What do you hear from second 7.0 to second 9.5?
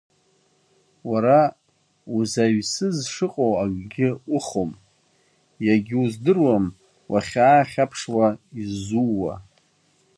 уахьаахьаԥшуа изууа.